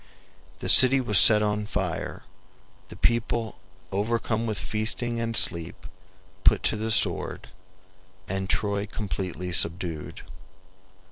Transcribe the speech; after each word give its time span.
The 0.61 0.67
city 0.67 0.99
was 0.99 1.19
set 1.19 1.43
on 1.43 1.67
fire; 1.67 2.23
the 2.87 2.95
people, 2.95 3.59
overcome 3.91 4.47
with 4.47 4.57
feasting 4.57 5.19
and 5.19 5.35
sleep, 5.37 5.85
put 6.43 6.63
to 6.63 6.75
the 6.75 6.89
sword, 6.89 7.49
and 8.27 8.49
Troy 8.49 8.87
completely 8.87 9.51
subdued. 9.51 10.23